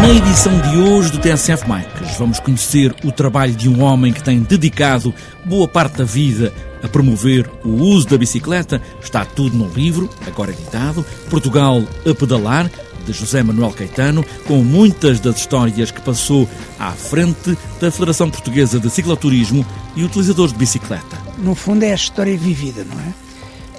[0.00, 4.20] Na edição de hoje do TSF Mics, vamos conhecer o trabalho de um homem que
[4.22, 5.14] tem dedicado
[5.44, 8.82] boa parte da vida a promover o uso da bicicleta.
[9.00, 12.68] Está tudo no livro, agora editado, Portugal a Pedalar,
[13.06, 16.48] de José Manuel Caetano, com muitas das histórias que passou
[16.80, 21.16] à frente da Federação Portuguesa de Cicloturismo e Utilizadores de Bicicleta.
[21.38, 23.28] No fundo é a história vivida, não é?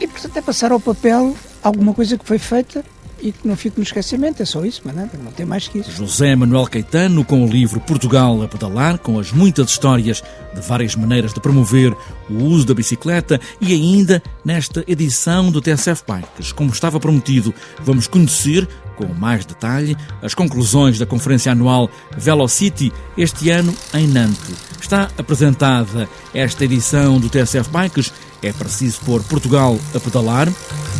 [0.00, 2.84] E portanto é passar ao papel alguma coisa que foi feita
[3.20, 5.78] e que não fique no esquecimento, é só isso, mas nada, não tem mais que
[5.78, 5.90] isso.
[5.90, 10.22] José Manuel Caetano, com o livro Portugal a Pedalar, com as muitas histórias
[10.54, 11.96] de várias maneiras de promover
[12.30, 16.52] o uso da bicicleta e ainda nesta edição do TSF Bikes.
[16.52, 23.50] Como estava prometido, vamos conhecer com mais detalhe as conclusões da conferência anual Velocity este
[23.50, 24.54] ano em Nantes.
[24.80, 30.48] Está apresentada esta edição do TSF Bikes, é preciso pôr Portugal a pedalar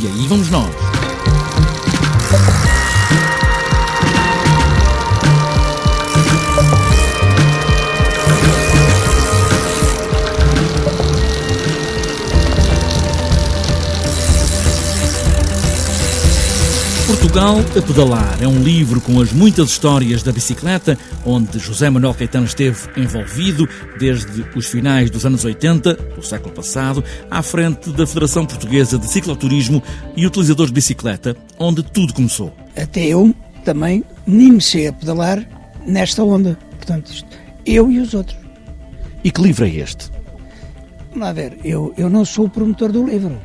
[0.01, 1.18] e aí vamos nós.
[17.39, 22.13] Portugal a Pedalar é um livro com as muitas histórias da bicicleta, onde José Manuel
[22.13, 28.05] Caetano esteve envolvido desde os finais dos anos 80 do século passado, à frente da
[28.09, 29.81] Federação Portuguesa de Cicloturismo
[30.17, 32.53] e utilizadores de bicicleta, onde tudo começou.
[32.77, 33.33] Até eu
[33.65, 35.41] também me iniciei a pedalar
[35.87, 36.59] nesta onda.
[36.77, 37.29] Portanto, isto,
[37.65, 38.37] eu e os outros.
[39.23, 40.11] E que livro é este?
[41.11, 43.39] Vamos lá ver, eu, eu não sou o promotor do livro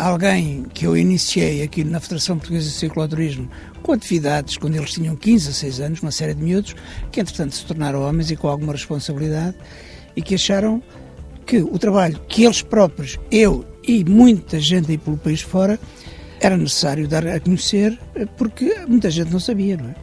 [0.00, 3.50] alguém que eu iniciei aqui na Federação Portuguesa de Cicloturismo
[3.82, 6.74] com atividades quando eles tinham 15 a 6 anos, uma série de miúdos,
[7.12, 9.56] que entretanto se tornaram homens e com alguma responsabilidade
[10.16, 10.82] e que acharam
[11.46, 15.78] que o trabalho que eles próprios, eu e muita gente aí pelo país fora,
[16.40, 17.98] era necessário dar a conhecer
[18.36, 19.94] porque muita gente não sabia, não é?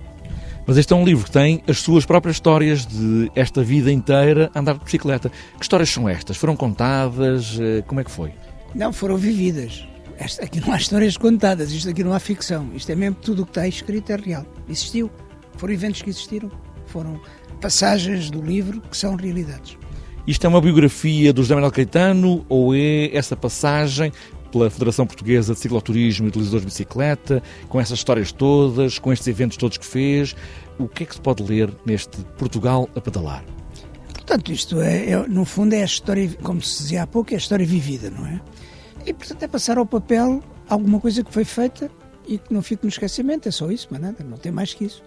[0.67, 4.51] Mas este é um livro que tem as suas próprias histórias de esta vida inteira
[4.53, 5.29] a andar de bicicleta.
[5.29, 6.35] Que histórias são estas?
[6.35, 7.57] Foram contadas?
[7.57, 8.33] Eh, como é que foi?
[8.75, 9.88] Não, foram vividas.
[10.17, 12.69] Esta, aqui não há histórias contadas, isto aqui não há ficção.
[12.73, 14.45] Isto é mesmo tudo o que está escrito é real.
[14.67, 15.11] Existiu.
[15.57, 16.51] Foram eventos que existiram.
[16.88, 17.22] Foram
[17.61, 19.77] passagens do livro que são realidades.
[20.25, 24.11] Isto é uma biografia do José Manuel Caetano ou é essa passagem
[24.51, 29.27] pela Federação Portuguesa de Cicloturismo e Utilizadores de Bicicleta, com essas histórias todas, com estes
[29.27, 30.35] eventos todos que fez?
[30.79, 33.44] O que é que se pode ler neste Portugal a pedalar?
[34.13, 37.35] Portanto, isto é, é, no fundo, é a história, como se dizia há pouco, é
[37.35, 38.41] a história vivida, não é?
[39.07, 41.90] E, portanto, é passar ao papel alguma coisa que foi feita
[42.28, 43.47] e que não fique no esquecimento.
[43.47, 45.01] É só isso, mas nada, não tem mais que isso.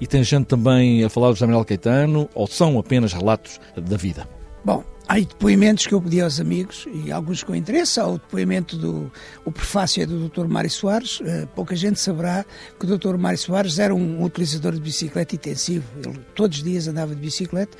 [0.00, 3.98] E tem gente também a falar do José Manuel Caetano ou são apenas relatos da
[3.98, 4.26] vida?
[4.64, 8.00] Bom, há depoimentos que eu pedi aos amigos e alguns com interesse.
[8.00, 9.12] Há o depoimento do
[9.44, 10.46] o prefácio é do Dr.
[10.46, 11.20] Mário Soares.
[11.20, 12.46] Uh, pouca gente saberá
[12.80, 13.18] que o Dr.
[13.18, 15.84] Mário Soares era um utilizador de bicicleta intensivo.
[16.02, 17.76] Ele todos os dias andava de bicicleta.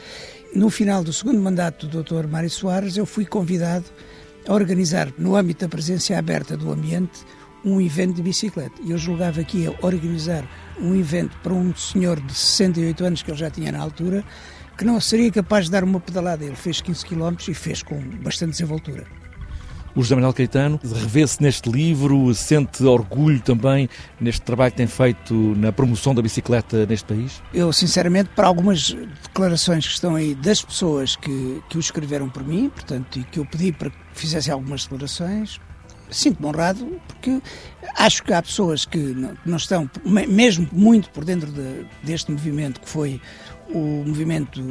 [0.54, 2.26] No final do segundo mandato do Dr.
[2.26, 3.86] Mário Soares, eu fui convidado
[4.46, 7.20] a organizar, no âmbito da presença aberta do ambiente,
[7.64, 8.80] um evento de bicicleta.
[8.82, 10.48] E eu julgava que ia organizar
[10.80, 14.24] um evento para um senhor de 68 anos, que ele já tinha na altura,
[14.76, 16.44] que não seria capaz de dar uma pedalada.
[16.44, 19.06] Ele fez 15 km e fez com bastante desenvoltura.
[19.98, 23.88] O José Manuel Caetano revê-se neste livro, sente orgulho também
[24.20, 27.42] neste trabalho que tem feito na promoção da bicicleta neste país?
[27.52, 28.92] Eu, sinceramente, para algumas
[29.24, 33.40] declarações que estão aí das pessoas que, que o escreveram por mim, portanto, e que
[33.40, 35.58] eu pedi para que fizessem algumas declarações,
[36.08, 37.42] sinto-me honrado porque
[37.96, 42.80] acho que há pessoas que não, não estão, mesmo muito por dentro de, deste movimento
[42.80, 43.20] que foi
[43.68, 44.62] o movimento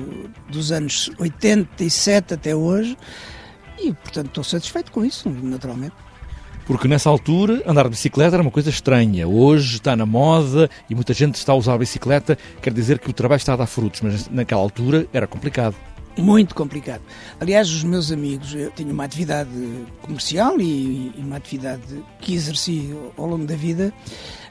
[0.50, 2.97] dos anos 87 até hoje,
[3.78, 5.96] e portanto estou satisfeito com isso, naturalmente.
[6.66, 9.26] Porque nessa altura andar de bicicleta era uma coisa estranha.
[9.26, 12.38] Hoje está na moda e muita gente está a usar a bicicleta.
[12.62, 15.76] Quer dizer que o trabalho está a dar frutos, mas naquela altura era complicado
[16.18, 17.02] muito complicado.
[17.40, 19.52] Aliás, os meus amigos, eu tinha uma atividade
[20.02, 23.94] comercial e, e, uma atividade que exerci ao longo da vida,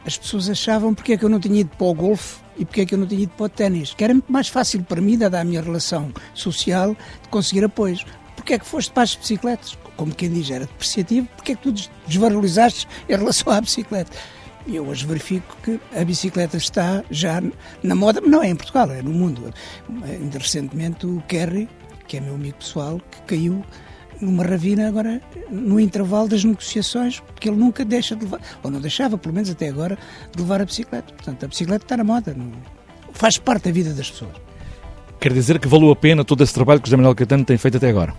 [0.06, 2.82] as pessoas achavam porque é que eu não tinha ido para o golfe e porque
[2.82, 5.00] é que eu não tinha ido para o ténis, que era muito mais fácil para
[5.00, 8.05] mim, dada a minha relação social, de conseguir apoios.
[8.46, 9.76] Porque é que foste para as bicicletas?
[9.96, 11.75] Como quem diz, era depreciativo, porque é que tu
[12.06, 14.12] desvalorizaste em relação à bicicleta?
[14.69, 17.43] E eu hoje verifico que a bicicleta está já
[17.82, 19.52] na moda, não é em Portugal, é no mundo.
[20.04, 21.69] Ainda recentemente o Kerry,
[22.06, 23.64] que é meu amigo pessoal, que caiu
[24.20, 25.20] numa ravina agora
[25.50, 29.50] no intervalo das negociações, porque ele nunca deixa de levar, ou não deixava, pelo menos
[29.50, 29.98] até agora,
[30.31, 31.12] de levar a bicicleta.
[31.12, 32.37] Portanto, a bicicleta está na moda,
[33.12, 34.37] faz parte da vida das pessoas.
[35.19, 37.58] Quer dizer que valeu a pena todo esse trabalho que o José Manuel Caetano tem
[37.58, 38.14] feito até agora?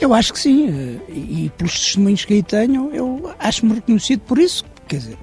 [0.00, 4.64] Eu acho que sim, e pelos testemunhos que aí tenho, eu acho-me reconhecido por isso,
[4.88, 5.18] quer dizer,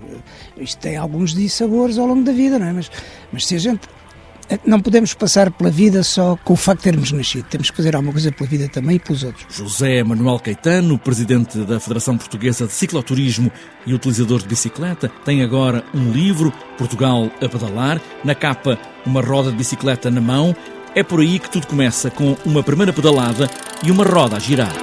[0.57, 2.73] isto tem alguns dissabores ao longo da vida, não é?
[2.73, 2.91] Mas,
[3.31, 3.81] mas se a gente
[4.65, 7.45] não podemos passar pela vida só com o facto de termos nascido.
[7.45, 9.45] Temos que fazer alguma coisa pela vida também e pelos outros.
[9.55, 13.51] José Manuel Caetano, presidente da Federação Portuguesa de Cicloturismo
[13.85, 19.51] e utilizador de bicicleta, tem agora um livro, Portugal a Pedalar, na capa uma roda
[19.51, 20.55] de bicicleta na mão.
[20.93, 23.49] É por aí que tudo começa, com uma primeira pedalada
[23.81, 24.73] e uma roda a girar.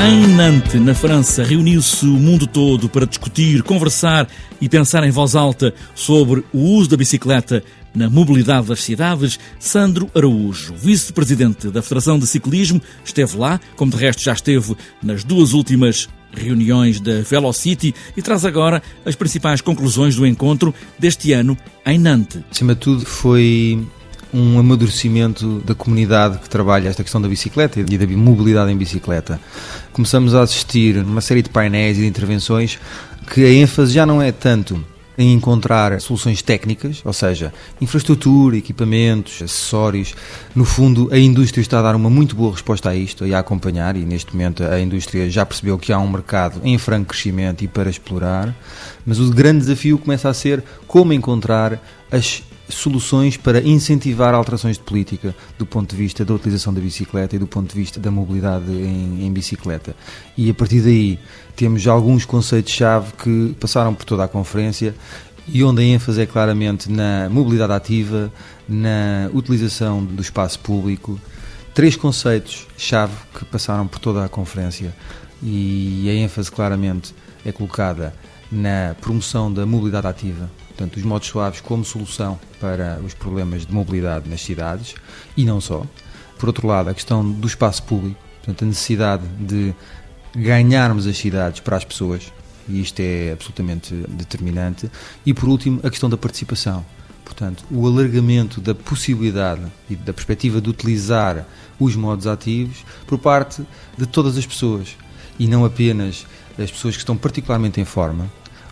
[0.00, 4.28] Em Nantes, na França, reuniu-se o mundo todo para discutir, conversar
[4.60, 9.40] e pensar em voz alta sobre o uso da bicicleta na mobilidade das cidades.
[9.58, 15.24] Sandro Araújo, vice-presidente da Federação de Ciclismo, esteve lá, como de resto já esteve nas
[15.24, 21.58] duas últimas reuniões da Velocity e traz agora as principais conclusões do encontro deste ano
[21.84, 22.40] em Nantes.
[22.50, 23.84] Acima de tudo, foi
[24.32, 29.40] um amadurecimento da comunidade que trabalha esta questão da bicicleta e da mobilidade em bicicleta.
[29.92, 32.78] Começamos a assistir uma série de painéis e de intervenções
[33.32, 34.84] que a ênfase já não é tanto
[35.18, 40.14] em encontrar soluções técnicas, ou seja, infraestrutura, equipamentos, acessórios.
[40.54, 43.40] No fundo, a indústria está a dar uma muito boa resposta a isto e a
[43.40, 47.64] acompanhar, e neste momento a indústria já percebeu que há um mercado em franco crescimento
[47.64, 48.54] e para explorar,
[49.04, 51.82] mas o grande desafio começa a ser como encontrar
[52.12, 57.36] as soluções para incentivar alterações de política do ponto de vista da utilização da bicicleta
[57.36, 59.96] e do ponto de vista da mobilidade em, em bicicleta.
[60.36, 61.18] E a partir daí
[61.56, 64.94] temos alguns conceitos-chave que passaram por toda a conferência
[65.46, 68.30] e onde a ênfase é claramente na mobilidade ativa,
[68.68, 71.18] na utilização do espaço público.
[71.72, 74.94] Três conceitos-chave que passaram por toda a conferência
[75.42, 78.12] e a ênfase claramente é colocada
[78.50, 83.72] na promoção da mobilidade ativa, portanto, os modos suaves como solução para os problemas de
[83.72, 84.94] mobilidade nas cidades
[85.36, 85.84] e não só.
[86.38, 89.74] Por outro lado, a questão do espaço público, portanto, a necessidade de
[90.34, 92.32] ganharmos as cidades para as pessoas,
[92.68, 94.90] e isto é absolutamente determinante.
[95.24, 96.84] E por último, a questão da participação.
[97.24, 101.46] Portanto, o alargamento da possibilidade e da perspectiva de utilizar
[101.78, 103.62] os modos ativos por parte
[103.96, 104.96] de todas as pessoas
[105.38, 106.26] e não apenas
[106.58, 108.30] as pessoas que estão particularmente em forma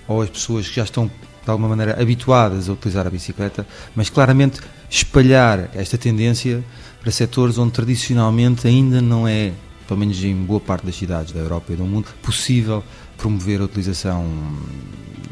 [0.09, 1.11] ou as pessoas que já estão
[1.47, 4.61] de alguma maneira habituadas a utilizar a bicicleta, mas claramente
[4.91, 6.65] espalhar esta tendência
[7.00, 9.53] para setores onde tradicionalmente ainda não é,
[9.87, 12.83] pelo menos em boa parte das cidades da Europa e do mundo, possível
[13.17, 14.25] promover a utilização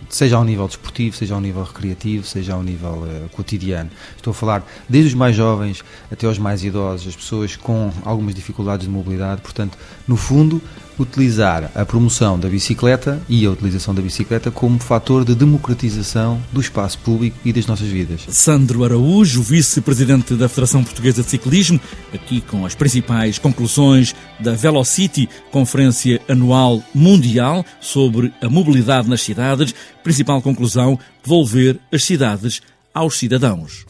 [0.08, 3.90] seja ao nível desportivo, seja ao nível recreativo, seja ao nível uh, cotidiano.
[4.16, 8.34] Estou a falar desde os mais jovens até aos mais idosos, as pessoas com algumas
[8.34, 9.40] dificuldades de mobilidade.
[9.42, 10.62] Portanto, no fundo,
[10.98, 16.60] utilizar a promoção da bicicleta e a utilização da bicicleta como fator de democratização do
[16.60, 18.22] espaço público e das nossas vidas.
[18.28, 21.80] Sandro Araújo, vice-presidente da Federação Portuguesa de Ciclismo,
[22.12, 29.74] aqui com as principais conclusões da Velocity, conferência anual mundial sobre a mobilidade nas cidades.
[30.02, 32.62] Principal conclusão: devolver as cidades
[32.94, 33.84] aos cidadãos.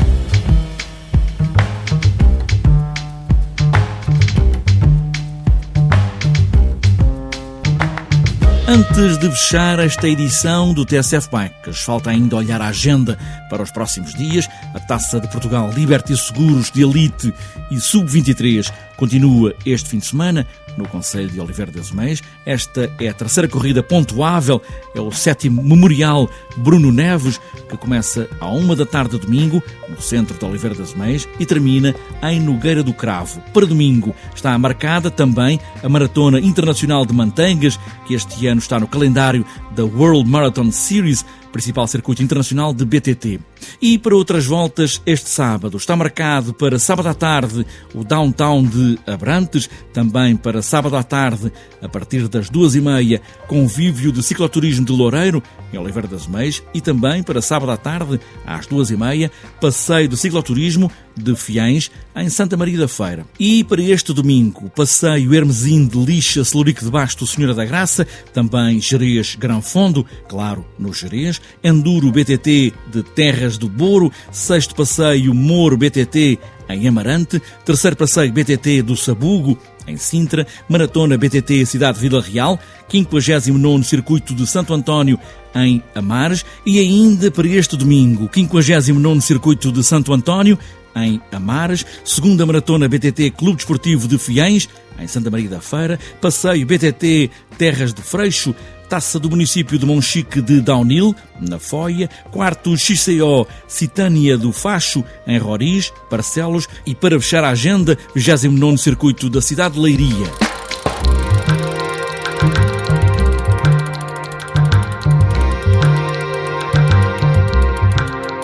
[8.66, 13.18] Antes de fechar esta edição do TSF Bikes, falta ainda olhar a agenda
[13.50, 14.48] para os próximos dias.
[14.72, 17.34] A Taça de Portugal Liberty Seguros de Elite
[17.70, 22.22] e Sub-23 continua este fim de semana no Conselho de Oliveira das Meias.
[22.44, 24.60] Esta é a terceira corrida pontuável,
[24.94, 30.00] é o sétimo Memorial Bruno Neves, que começa à uma da tarde de domingo, no
[30.00, 33.40] centro de Oliveira das Meias, e termina em Nogueira do Cravo.
[33.52, 38.88] Para domingo está marcada também a Maratona Internacional de Mantangas, que este ano está no
[38.88, 43.40] calendário da World Marathon Series, principal circuito internacional de BTT.
[43.80, 48.98] E para outras voltas, este sábado está marcado para sábado à tarde o Downtown de
[49.06, 54.84] Abrantes, também para sábado à tarde, a partir das duas e meia, convívio de cicloturismo
[54.84, 55.42] de Loureiro,
[55.72, 59.30] em Oliveira das Meias, e também para sábado à tarde, às duas e meia,
[59.60, 63.26] passeio de cicloturismo de Fiães, em Santa Maria da Feira.
[63.38, 68.80] E para este domingo, passeio Hermesim de Lixa, Celurico de Basto, Senhora da Graça, também
[68.80, 75.76] Jerez Grão Fundo, claro, no Jerez, Enduro BTT de Terras do Boro, sexto passeio Moro
[75.76, 82.58] BTT em Amarante, terceiro passeio BTT do Sabugo, em Sintra, Maratona BTT Cidade Vila Real,
[82.90, 85.18] 59 Circuito de Santo António,
[85.54, 90.58] em Amares, e ainda para este domingo, 59 Circuito de Santo António,
[90.96, 94.68] em Amares, segunda Maratona BTT Clube Desportivo de Fiães,
[94.98, 98.54] em Santa Maria da Feira, passeio BTT Terras de Freixo,
[98.94, 105.36] taça do município de Monchique de Daunil, na Foia, quarto XCO Citânia do Facho, em
[105.36, 110.30] Roriz, Barcelos e para fechar a agenda, 29 Circuito da cidade de Leiria.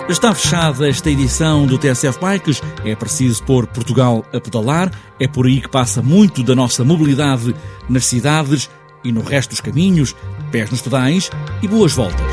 [0.09, 2.61] Está fechada esta edição do TSF Bikes.
[2.83, 4.91] É preciso pôr Portugal a pedalar.
[5.17, 7.55] É por aí que passa muito da nossa mobilidade
[7.87, 8.69] nas cidades
[9.01, 10.13] e no resto dos caminhos.
[10.51, 11.29] Pés nos pedais
[11.61, 12.31] e boas voltas.